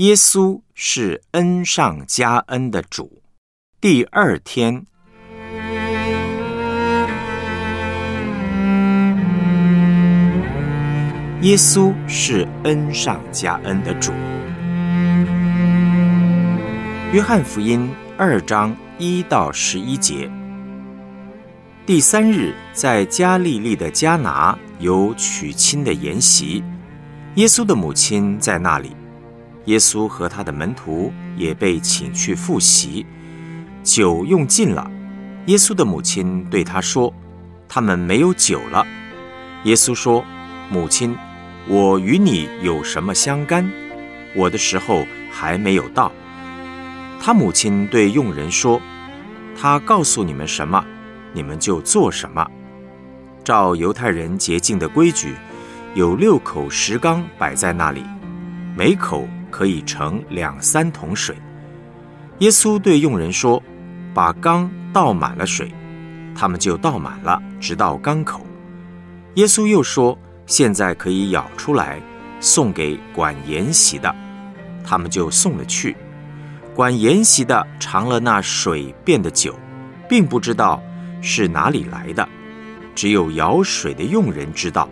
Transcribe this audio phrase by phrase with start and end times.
[0.00, 3.20] 耶稣是恩上加恩的主。
[3.82, 4.86] 第二天，
[11.42, 14.10] 耶稣是恩上加恩的主。
[17.12, 17.86] 约翰福音
[18.16, 20.32] 二章一到十一节。
[21.84, 26.64] 第三日，在加利利的加拿有娶亲的筵席，
[27.34, 28.96] 耶稣的母亲在那里。
[29.70, 33.06] 耶稣和他的门徒也被请去赴席，
[33.84, 34.90] 酒用尽了。
[35.46, 37.14] 耶稣的母亲对他说
[37.68, 38.84] ：“他们没有酒了。”
[39.62, 40.24] 耶稣说
[40.72, 41.16] ：“母亲，
[41.68, 43.70] 我与你有什么相干？
[44.34, 46.10] 我的时候还没有到。”
[47.22, 48.80] 他母亲对佣人说
[49.56, 50.84] ：“他告诉你们什么，
[51.32, 52.44] 你们就做什么。
[53.44, 55.36] 照犹太人洁净的规矩，
[55.94, 58.02] 有六口石缸摆在那里，
[58.76, 61.36] 每口。”可以盛两三桶水。
[62.38, 63.62] 耶稣对佣人说
[64.14, 65.70] ：“把缸倒满了水。”
[66.34, 68.46] 他们就倒满了，直到缸口。
[69.34, 70.16] 耶稣又说
[70.46, 72.00] ：“现在可以舀出来，
[72.40, 74.14] 送给管筵席的。”
[74.82, 75.94] 他们就送了去。
[76.74, 79.54] 管筵席的尝了那水变的酒，
[80.08, 80.82] 并不知道
[81.20, 82.26] 是哪里来的，
[82.94, 84.88] 只有舀水的佣人知道。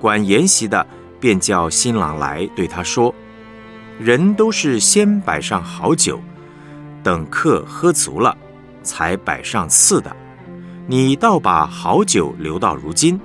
[0.00, 0.86] 管筵席的
[1.18, 3.12] 便叫新郎来，对他说。
[3.98, 6.20] 人都是先摆上好酒，
[7.02, 8.36] 等客喝足了，
[8.82, 10.14] 才摆上次的。
[10.86, 13.18] 你倒把好酒留到如今。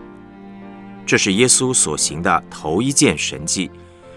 [1.06, 3.70] 这是耶稣所行的头一件神迹，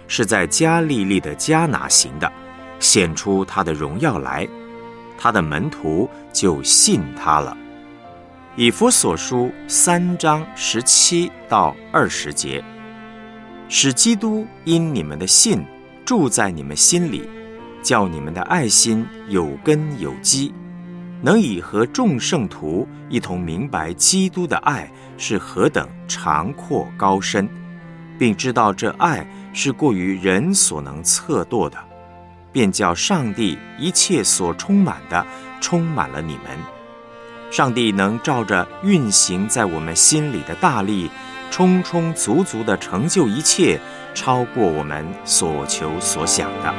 [0.06, 2.32] 是在加利利的加拿行的，
[2.78, 4.46] 显出他的荣耀来。
[5.18, 7.56] 他的门徒就信他了。
[8.54, 12.62] 以弗所书三章十七到二十节，
[13.68, 15.64] 使基督因你们的信。
[16.04, 17.28] 住在你们心里，
[17.82, 20.52] 叫你们的爱心有根有基，
[21.22, 27.48] 能以和众圣徒一同明白基督的爱是何等长阔高深，
[28.18, 31.78] 并知道这爱是过于人所能测度的，
[32.52, 35.26] 便叫上帝一切所充满的
[35.60, 36.58] 充满了你们。
[37.50, 41.08] 上帝能照着运行在我们心里的大力，
[41.50, 43.80] 充充足足的成就一切。
[44.14, 46.72] 超过我们所求所想的。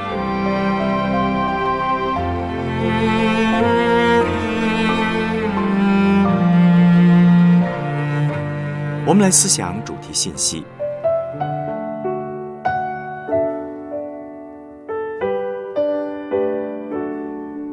[9.08, 10.66] 我们来思想主题信息：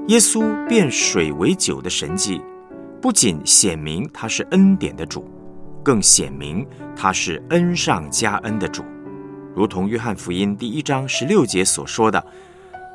[0.08, 2.42] 耶稣变水为酒的神迹，
[3.00, 5.24] 不仅显明他是恩典的主，
[5.82, 8.84] 更显明他是恩上加恩的主。
[9.54, 12.24] 如同约翰福音第一章十六节所说的，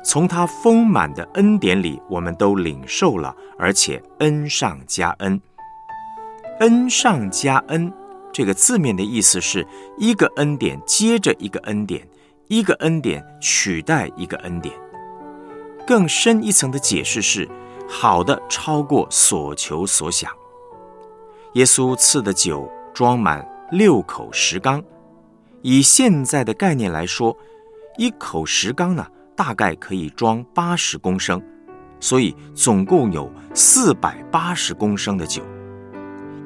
[0.04, 5.40] 从他丰满的恩典里，我们都领受了，而且恩上加恩。
[6.60, 7.92] 恩上加恩
[8.32, 9.64] 这个字面的意思是
[9.96, 12.06] 一个恩典接着一个恩典，
[12.48, 14.74] 一个恩典取代一个恩典。
[15.86, 17.48] 更深一层的解释是，
[17.88, 20.30] 好的超过所求所想。
[21.54, 24.82] 耶稣赐的酒装满六口石缸。
[25.62, 27.36] 以现在的概念来说，
[27.96, 29.04] 一口石缸呢，
[29.34, 31.42] 大概可以装八十公升，
[31.98, 35.42] 所以总共有四百八十公升的酒。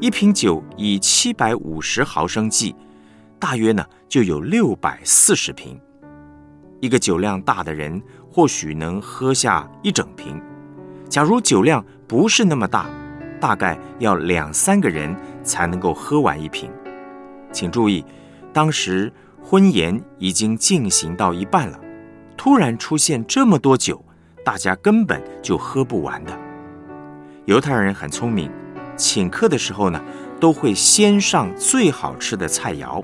[0.00, 2.74] 一瓶酒以七百五十毫升计，
[3.38, 5.78] 大约呢就有六百四十瓶。
[6.80, 10.40] 一个酒量大的人或许能喝下一整瓶，
[11.08, 12.88] 假如酒量不是那么大，
[13.38, 16.70] 大概要两三个人才能够喝完一瓶。
[17.52, 18.02] 请注意。
[18.52, 21.80] 当时婚宴已经进行到一半了，
[22.36, 24.04] 突然出现这么多酒，
[24.44, 26.38] 大家根本就喝不完的。
[27.46, 28.50] 犹太人很聪明，
[28.96, 30.00] 请客的时候呢，
[30.38, 33.02] 都会先上最好吃的菜肴，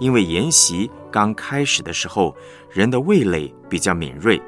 [0.00, 2.36] 因为宴席刚开始的时候，
[2.70, 4.42] 人的味蕾比较敏锐，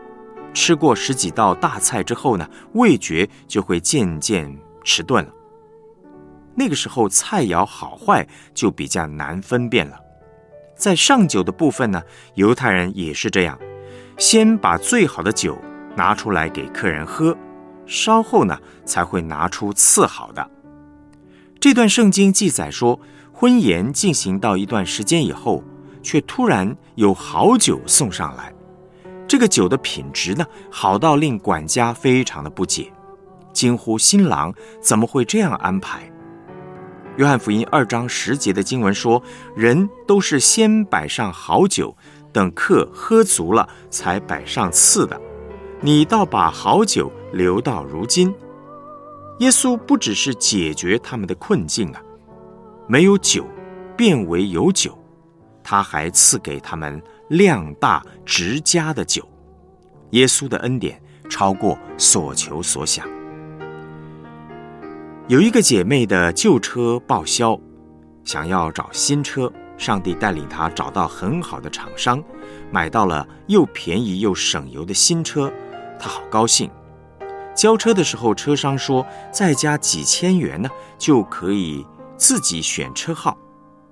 [0.52, 5.32] 吃过十几道大菜之后呢，味觉就会渐渐迟钝了。
[6.54, 9.98] 那个时候菜肴好坏就比较难分辨了。
[10.82, 12.02] 在上酒的部分呢，
[12.34, 13.56] 犹太人也是这样，
[14.18, 15.56] 先把最好的酒
[15.94, 17.38] 拿出来给客人喝，
[17.86, 20.50] 稍后呢才会拿出次好的。
[21.60, 22.98] 这段圣经记载说，
[23.32, 25.62] 婚宴进行到一段时间以后，
[26.02, 28.52] 却突然有好酒送上来，
[29.28, 32.92] 这个酒的品质呢好到令管家非常的不解，
[33.52, 36.11] 惊呼新郎怎么会这样安排？
[37.16, 39.22] 约翰福音二章十节的经文说
[39.54, 41.94] ：“人都是先摆上好酒，
[42.32, 45.20] 等客喝足了才摆上次的，
[45.80, 48.34] 你倒把好酒留到如今。
[49.40, 52.00] 耶稣不只是解决他们的困境啊，
[52.88, 53.44] 没有酒
[53.94, 54.98] 变为有酒，
[55.62, 59.28] 他还赐给他们量大直加的酒。
[60.10, 60.98] 耶稣的恩典
[61.28, 63.06] 超过所求所想。
[65.28, 67.58] 有一个姐妹的旧车报销，
[68.24, 69.50] 想要找新车。
[69.78, 72.22] 上帝带领她找到很好的厂商，
[72.72, 75.50] 买到了又便宜又省油的新车，
[75.98, 76.68] 她好高兴。
[77.54, 81.86] 交车的时候，车商说再加几千元呢，就可以
[82.16, 83.36] 自己选车号。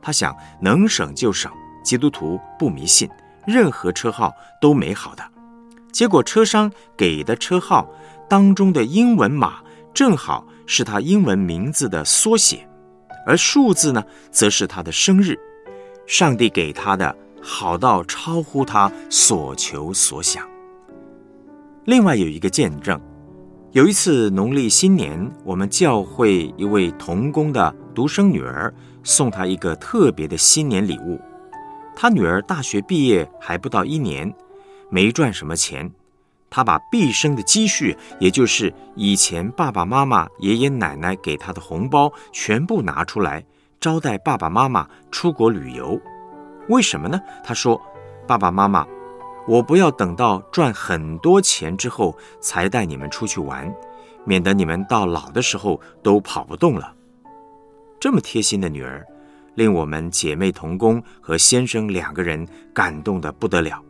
[0.02, 1.50] 他想能省就省，
[1.84, 3.08] 基督徒不迷信，
[3.46, 5.22] 任何车号都美好的。
[5.92, 7.88] 结果车商给的车号
[8.28, 9.60] 当中的英文码
[9.92, 12.64] 正好是他英文名字的缩写，
[13.26, 15.36] 而数字呢，则是他的生日。
[16.06, 17.12] 上帝给他的
[17.42, 20.48] 好到超乎他所求所想。
[21.86, 22.98] 另外有一个见证。
[23.72, 28.72] 有一次农历新年，我们教会一位童工的独生女儿
[29.02, 31.20] 送他一个特别的新年礼物。
[31.96, 34.32] 他女儿大学毕业还不到一年，
[34.88, 35.90] 没赚什么钱，
[36.50, 43.44] 他把毕生的积蓄，也就是以前爸爸妈妈、爷爷奶奶给他的红包，全部拿出来
[43.78, 45.98] 招待爸爸妈妈出国旅游。
[46.68, 47.20] 为什么呢？
[47.44, 47.80] 他说
[48.26, 48.86] ：“爸爸妈妈。”
[49.48, 53.72] 我不要等到赚很多钱之后才带你们出去玩，
[54.24, 56.92] 免得你们到老的时候都跑不动了。
[57.98, 59.04] 这么贴心的女儿，
[59.54, 63.82] 令我们姐妹同工和先生两个人感动的不得了。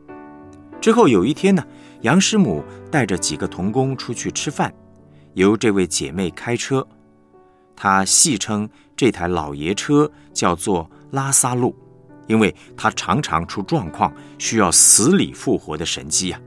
[0.81, 1.63] 之后有一天呢，
[2.01, 4.73] 杨师母带着几个童工出去吃饭，
[5.35, 6.87] 由这位姐妹开车，
[7.77, 11.77] 她戏称这台老爷车叫做拉萨路。
[12.27, 16.41] 因为它常常出状况，需要死里复活的神迹啊！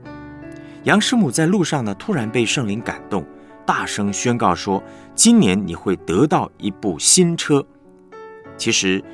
[0.84, 3.22] 杨师母在路上呢，突然被圣灵感动，
[3.66, 4.82] 大声宣告说
[5.14, 7.62] ：“今年你会得到一部新车。”
[8.56, 9.04] 其实，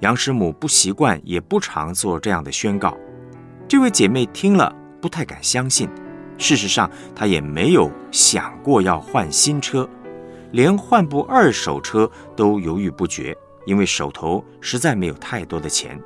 [0.00, 2.96] 杨师母不习惯，也不常做这样的宣告。
[3.68, 4.72] 这位姐妹听了
[5.02, 5.88] 不太敢相信。
[6.38, 9.88] 事实上，她也没有想过要换新车，
[10.52, 16.00] 连换部二手车都犹豫不决，因为手头实在没有太多的钱。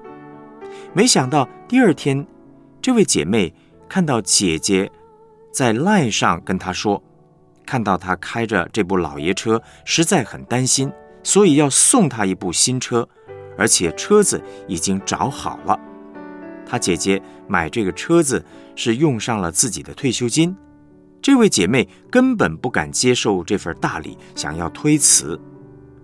[0.95, 2.27] 没想到第二天，
[2.81, 3.53] 这位姐妹
[3.89, 4.91] 看到姐姐
[5.53, 7.03] 在 LINE 上跟她说，
[7.67, 10.91] 看到她开着这部老爷车，实在很担心，
[11.23, 13.07] 所以要送她一部新车，
[13.59, 15.79] 而且车子已经找好了。
[16.71, 18.45] 她姐姐买这个车子
[18.77, 20.57] 是用上了自己的退休金。
[21.21, 25.39] 这位姐妹根本不敢接受这份大礼，想要推辞。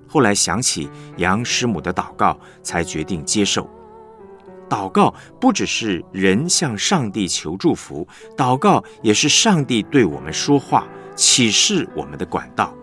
[0.09, 3.71] 后来想起杨师母的祷告，才决定接受。
[4.69, 10.85] 祷告不只是人向上帝求祝福，祷告也是上帝对我们说话、
[11.15, 12.75] 启示我们的管道。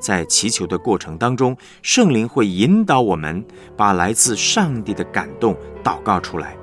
[0.00, 3.44] 在祈求的过程当中，圣灵会引导我们
[3.76, 5.54] 把来自上帝的感动
[5.84, 6.56] 祷告出来。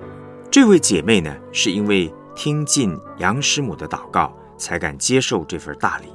[0.55, 6.05] 这位姐妹呢，是因为听进杨师母的祷告，才敢接受这份大礼。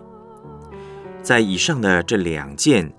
[1.22, 2.90] 在以上的这两件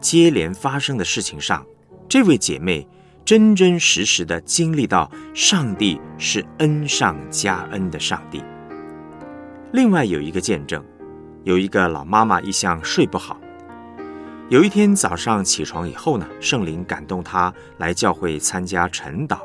[0.00, 1.66] 接连发生的事情上，
[2.08, 2.88] 这位姐妹。
[3.26, 8.42] 真真实实的经历到上帝是恩上加恩的上帝。
[9.72, 10.82] 另外有一个见证，
[11.44, 13.38] 有一个老妈妈一向睡不好，
[14.48, 19.40] 有一天早上起床以后呢，圣灵感动她来教会参加晨祷。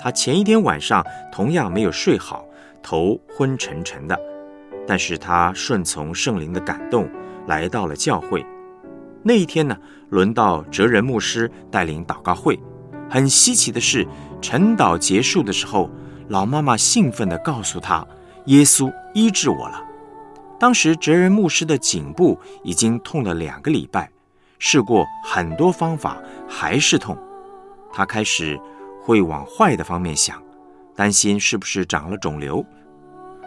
[0.00, 2.44] 她前一天晚上同样没有睡好，
[2.82, 4.18] 头昏沉沉的，
[4.86, 7.06] 但是她顺从圣灵的感动
[7.46, 8.44] 来到了教会。
[9.22, 9.76] 那一天呢，
[10.08, 12.58] 轮到哲人牧师带领祷告会。
[13.10, 14.06] 很稀奇的是，
[14.40, 15.90] 晨祷结束的时候，
[16.28, 18.06] 老妈妈兴奋地告诉他
[18.46, 19.84] ：“耶稣医治我了。”
[20.58, 24.10] 当时哲人牧师的颈部已经痛了两个礼拜，
[24.58, 26.16] 试过很多方法
[26.48, 27.18] 还是痛。
[27.92, 28.58] 他开始
[29.02, 30.42] 会往坏的方面想，
[30.94, 32.64] 担心是不是长了肿瘤。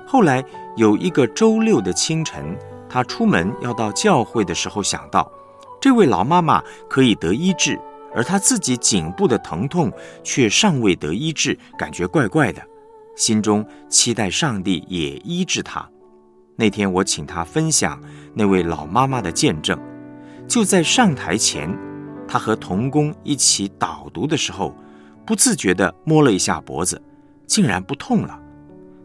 [0.06, 0.44] 后来
[0.76, 2.58] 有一个周六的清晨，
[2.90, 5.32] 他出门要到教会的时候，想到
[5.80, 7.80] 这位老妈妈可以得医治。
[8.16, 9.92] 而他自己颈部的疼痛
[10.24, 12.62] 却尚未得医治，感觉怪怪的，
[13.16, 15.90] 心中期待上帝也医治他。
[16.56, 18.00] 那天我请他分享
[18.36, 19.76] 那位老妈妈的见证，
[20.48, 21.76] 就在上台前，
[22.28, 24.76] 他和童工一起导读的时候，
[25.26, 27.02] 不自觉地摸了一下脖子，
[27.48, 28.40] 竟然不痛了。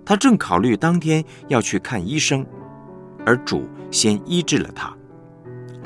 [0.05, 2.45] 他正考虑当天要去看医生，
[3.27, 4.95] 而主先医治了他。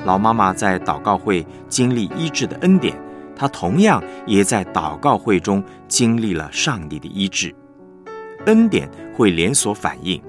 [0.05, 2.97] 老妈妈在祷告会经历医治的恩典。
[3.35, 7.53] 他同样也在祷告会中经历了上帝的医治。
[8.45, 10.21] 恩典会连锁反应，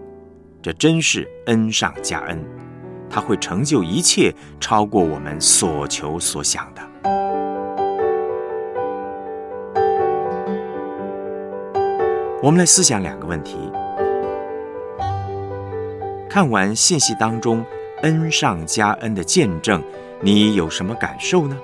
[0.62, 2.42] 这真是恩上加恩，
[3.10, 6.80] 它会成就一切，超过我们所求所想的。
[12.44, 13.56] 我们来思想两个问题。
[16.28, 17.64] 看完信息当中
[18.02, 19.82] 恩上加恩的见证，
[20.20, 21.56] 你有什么感受呢？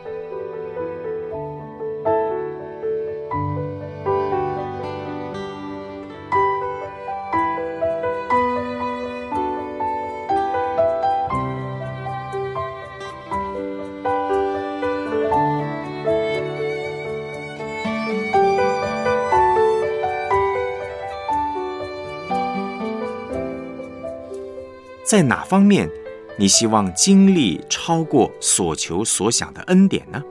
[25.10, 25.90] 在哪方面，
[26.38, 30.22] 你希望经历超过所求所想的恩典呢？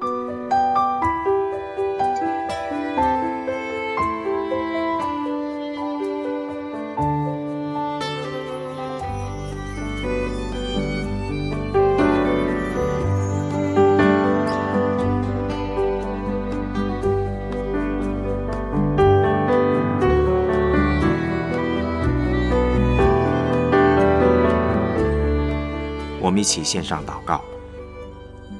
[26.40, 27.42] 一起献上祷告。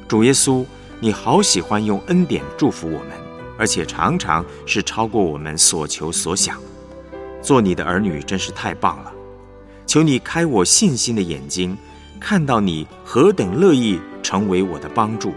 [0.08, 0.66] 主耶稣，
[1.00, 3.12] 你好喜欢用恩典祝福我们，
[3.58, 6.58] 而且常常是超过我们所求所想。
[7.42, 9.14] 做你的儿女真是太棒了！
[9.88, 11.78] 求你开我信心的眼睛，
[12.20, 15.34] 看到你何等乐意成为我的帮助。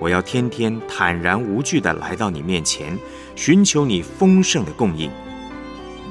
[0.00, 2.98] 我要天天坦然无惧地来到你面前，
[3.36, 5.10] 寻求你丰盛的供应。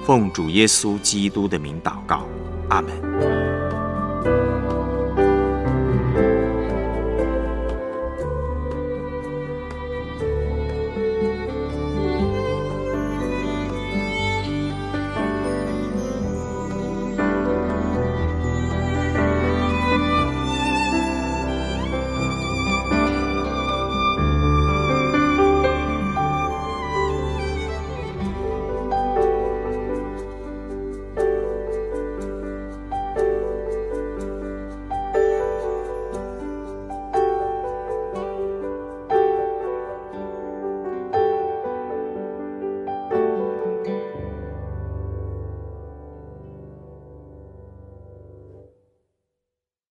[0.06, 2.28] 奉主耶稣基督的名祷告，
[2.70, 3.69] 阿门。